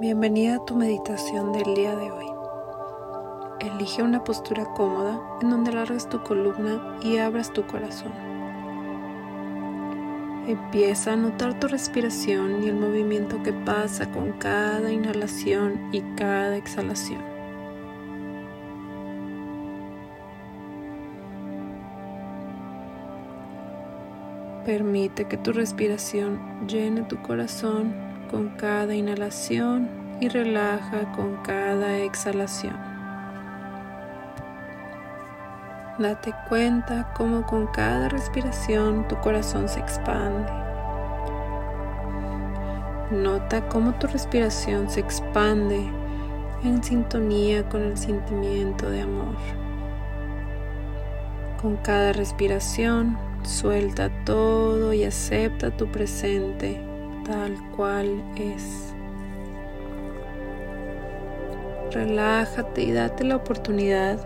[0.00, 2.24] Bienvenida a tu meditación del día de hoy.
[3.60, 8.10] Elige una postura cómoda en donde largues tu columna y abras tu corazón.
[10.46, 16.56] Empieza a notar tu respiración y el movimiento que pasa con cada inhalación y cada
[16.56, 17.20] exhalación.
[24.64, 29.88] Permite que tu respiración llene tu corazón con cada inhalación
[30.20, 32.76] y relaja con cada exhalación.
[35.98, 40.50] Date cuenta cómo con cada respiración tu corazón se expande.
[43.10, 45.90] Nota cómo tu respiración se expande
[46.62, 49.36] en sintonía con el sentimiento de amor.
[51.60, 56.89] Con cada respiración, suelta todo y acepta tu presente
[57.30, 58.92] tal cual es.
[61.92, 64.18] Relájate y date la oportunidad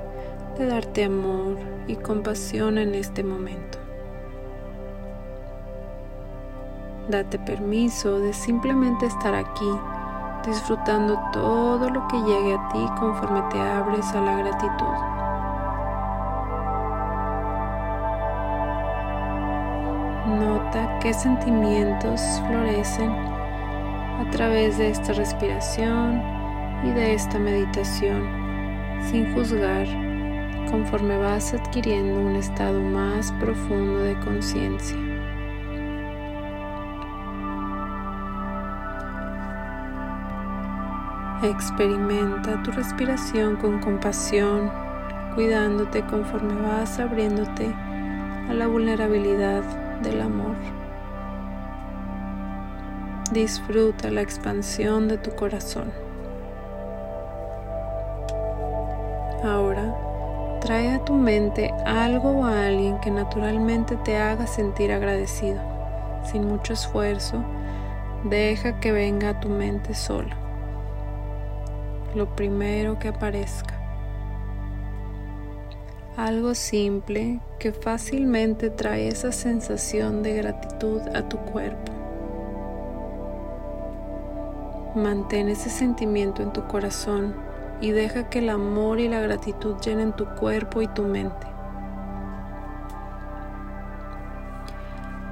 [0.56, 3.78] de darte amor y compasión en este momento.
[7.10, 9.70] Date permiso de simplemente estar aquí,
[10.46, 15.23] disfrutando todo lo que llegue a ti conforme te abres a la gratitud.
[21.04, 26.22] Qué sentimientos florecen a través de esta respiración
[26.82, 28.26] y de esta meditación
[29.10, 29.86] sin juzgar
[30.70, 34.96] conforme vas adquiriendo un estado más profundo de conciencia.
[41.42, 44.72] Experimenta tu respiración con compasión,
[45.34, 47.66] cuidándote conforme vas abriéndote
[48.48, 49.62] a la vulnerabilidad
[50.00, 50.83] del amor.
[53.34, 55.92] Disfruta la expansión de tu corazón.
[59.42, 59.92] Ahora,
[60.60, 65.60] trae a tu mente algo o a alguien que naturalmente te haga sentir agradecido.
[66.22, 67.44] Sin mucho esfuerzo,
[68.22, 70.34] deja que venga a tu mente solo.
[72.14, 73.74] Lo primero que aparezca
[76.16, 81.93] algo simple que fácilmente trae esa sensación de gratitud a tu cuerpo.
[84.94, 87.34] Mantén ese sentimiento en tu corazón
[87.80, 91.48] y deja que el amor y la gratitud llenen tu cuerpo y tu mente.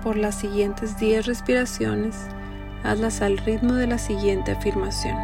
[0.03, 2.27] Por las siguientes 10 respiraciones,
[2.83, 5.17] hazlas al ritmo de la siguiente afirmación.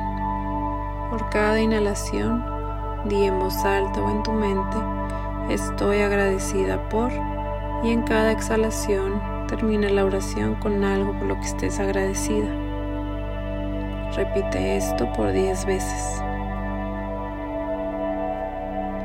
[1.10, 2.44] Por cada inhalación,
[3.08, 4.76] di en voz alta o en tu mente,
[5.50, 7.10] estoy agradecida por
[7.82, 12.67] y en cada exhalación termina la oración con algo por lo que estés agradecida.
[14.18, 16.20] Repite esto por 10 veces.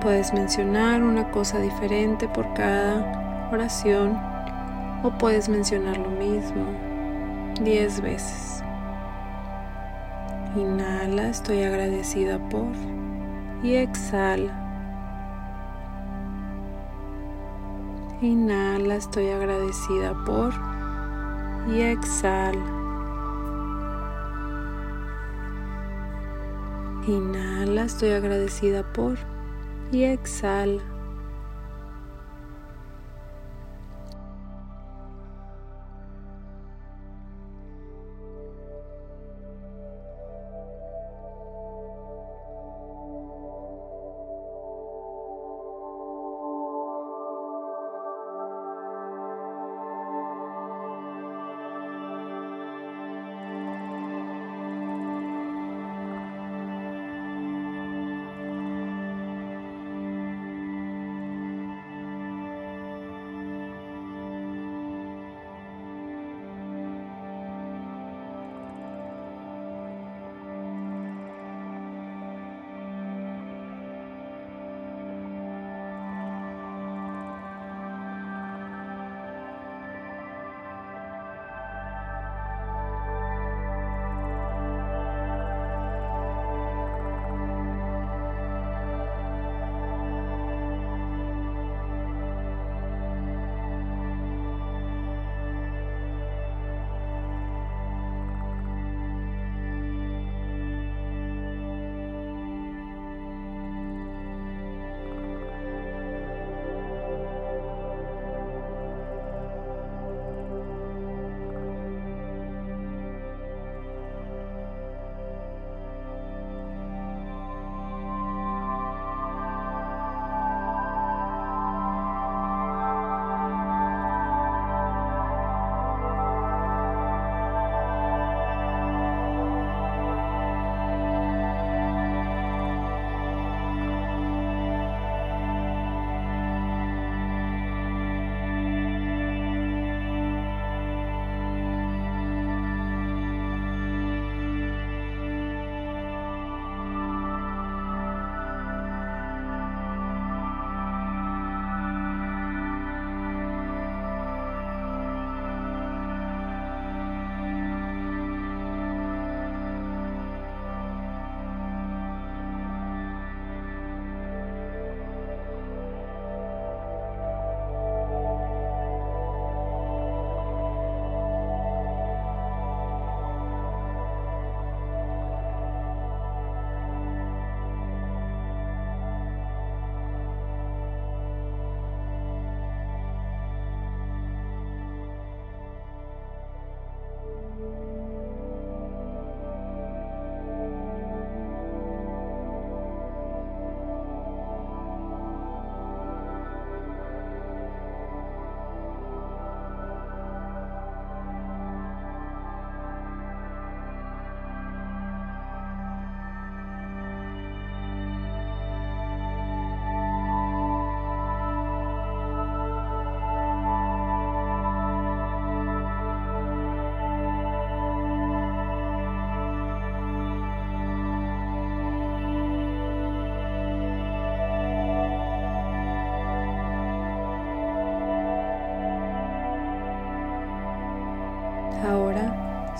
[0.01, 4.19] Puedes mencionar una cosa diferente por cada oración
[5.03, 6.65] o puedes mencionar lo mismo
[7.61, 8.63] 10 veces.
[10.55, 12.71] Inhala, estoy agradecida por
[13.61, 14.63] y exhala
[18.19, 20.53] Inhala, estoy agradecida por
[21.71, 22.82] y exhala.
[27.07, 29.17] Inhala, estoy agradecida por
[29.91, 30.92] y exhala.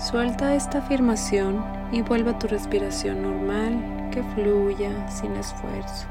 [0.04, 6.06] Suelta esta afirmación y vuelve a tu respiración normal que fluya sin esfuerzo.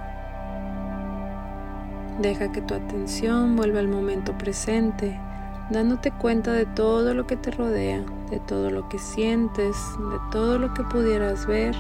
[2.20, 5.20] Deja que tu atención vuelva al momento presente,
[5.70, 10.58] dándote cuenta de todo lo que te rodea, de todo lo que sientes, de todo
[10.58, 11.76] lo que pudieras ver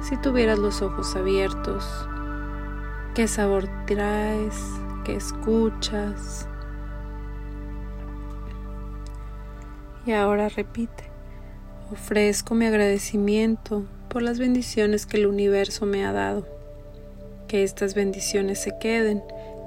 [0.00, 2.08] si tuvieras los ojos abiertos.
[3.14, 4.60] ¿Qué sabor traes?
[5.04, 6.48] ¿Qué escuchas?
[10.04, 11.15] Y ahora repite,
[11.92, 16.46] ofrezco mi agradecimiento por las bendiciones que el universo me ha dado.
[17.48, 19.22] Que estas bendiciones se queden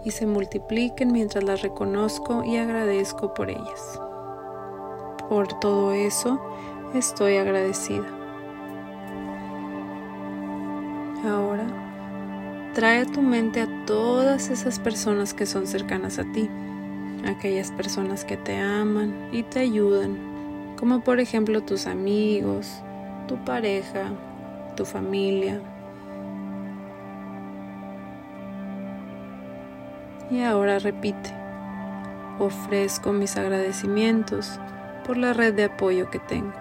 [0.05, 3.99] y se multipliquen mientras las reconozco y agradezco por ellas.
[5.29, 6.41] Por todo eso
[6.93, 8.07] estoy agradecida.
[11.25, 11.67] Ahora,
[12.73, 16.49] trae a tu mente a todas esas personas que son cercanas a ti,
[17.25, 20.28] aquellas personas que te aman y te ayudan,
[20.79, 22.81] como por ejemplo tus amigos,
[23.27, 24.11] tu pareja,
[24.75, 25.61] tu familia,
[30.31, 31.31] Y ahora repite,
[32.37, 34.59] ofrezco mis agradecimientos
[35.03, 36.53] por la red de apoyo que tengo.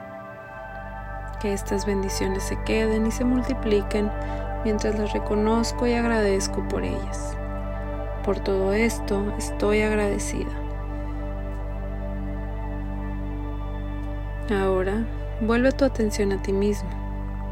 [1.38, 4.10] Que estas bendiciones se queden y se multipliquen
[4.64, 7.36] mientras las reconozco y agradezco por ellas.
[8.24, 10.67] Por todo esto estoy agradecida.
[14.50, 15.06] Ahora
[15.42, 16.88] vuelve tu atención a ti mismo.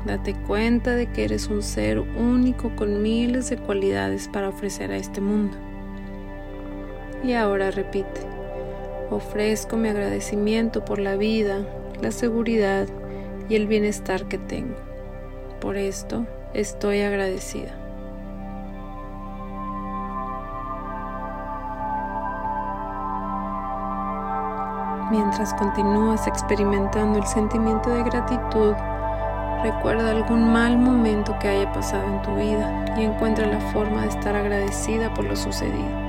[0.06, 4.96] Date cuenta de que eres un ser único con miles de cualidades para ofrecer a
[4.96, 5.56] este mundo.
[7.22, 8.20] Y ahora repite,
[9.10, 11.66] ofrezco mi agradecimiento por la vida,
[12.00, 12.86] la seguridad
[13.48, 14.76] y el bienestar que tengo.
[15.60, 17.85] Por esto estoy agradecida.
[25.10, 28.74] Mientras continúas experimentando el sentimiento de gratitud,
[29.62, 34.08] recuerda algún mal momento que haya pasado en tu vida y encuentra la forma de
[34.08, 36.05] estar agradecida por lo sucedido.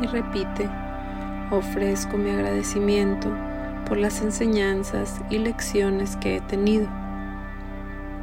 [0.00, 0.68] Y repite,
[1.50, 3.28] ofrezco mi agradecimiento
[3.86, 6.88] por las enseñanzas y lecciones que he tenido.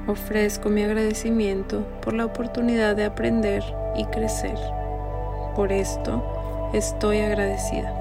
[0.08, 3.64] Ofrezco mi agradecimiento por la oportunidad de aprender
[3.98, 4.58] y crecer.
[5.56, 7.94] Por esto estoy agradecida.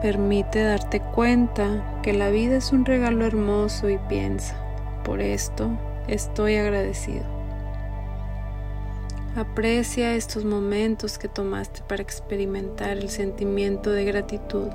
[0.00, 4.56] Permite darte cuenta que la vida es un regalo hermoso y piensa,
[5.04, 5.70] por esto
[6.08, 7.31] estoy agradecido.
[9.34, 14.68] Aprecia estos momentos que tomaste para experimentar el sentimiento de gratitud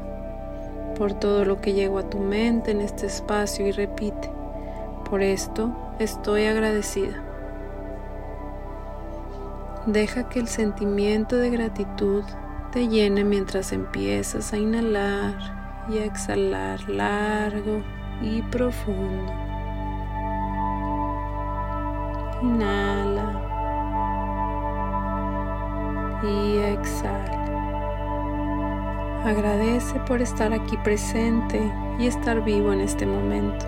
[0.97, 4.31] por todo lo que llegó a tu mente en este espacio y repite,
[5.07, 7.23] por esto estoy agradecida.
[9.85, 12.23] Deja que el sentimiento de gratitud
[12.71, 17.83] te llene mientras empiezas a inhalar y a exhalar largo
[18.23, 19.31] y profundo.
[22.41, 23.06] Inhala
[26.23, 27.37] y exhala.
[29.25, 31.59] Agradece por estar aquí presente
[31.99, 33.65] y estar vivo en este momento.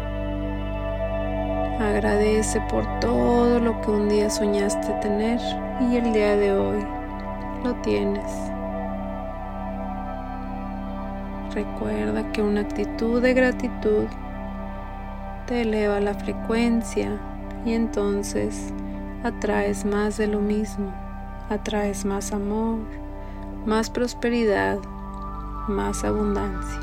[1.80, 5.40] Agradece por todo lo que un día soñaste tener
[5.82, 6.86] y el día de hoy
[7.64, 8.32] lo tienes.
[11.54, 14.06] Recuerda que una actitud de gratitud
[15.46, 17.20] te eleva la frecuencia
[17.66, 18.74] y entonces
[19.24, 21.09] atraes más de lo mismo
[21.50, 22.80] atraes más amor,
[23.66, 24.78] más prosperidad,
[25.68, 26.80] más abundancia.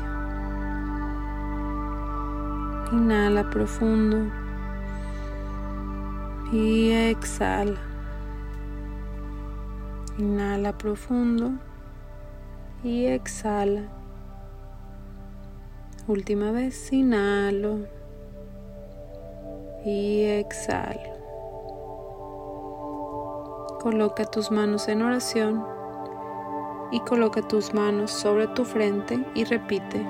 [2.91, 4.31] Inhala profundo
[6.51, 7.79] y exhala.
[10.17, 11.51] Inhala profundo
[12.83, 13.83] y exhala.
[16.07, 17.79] Última vez, inhalo
[19.85, 21.16] y exhalo.
[23.87, 25.63] Coloca tus manos en oración
[26.91, 30.05] y coloca tus manos sobre tu frente y repite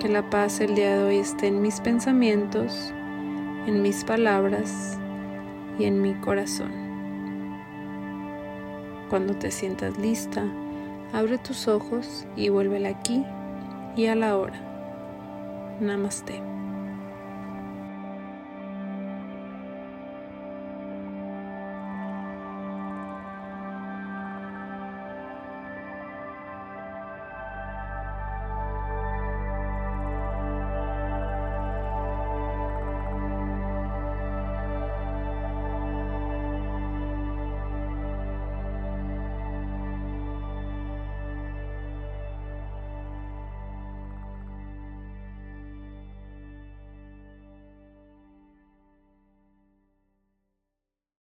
[0.00, 2.92] que la paz el día de hoy esté en mis pensamientos,
[3.68, 4.98] en mis palabras
[5.78, 6.72] y en mi corazón.
[9.10, 10.44] Cuando te sientas lista,
[11.12, 13.24] abre tus ojos y vuélvela aquí
[13.94, 14.58] y a la hora.
[15.78, 16.59] Namaste.